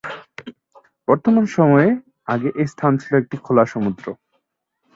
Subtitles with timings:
[1.07, 1.93] বর্তমান সময়ের
[2.27, 4.05] আগে এ স্থান ছিল একটি খোলা সমুদ্র।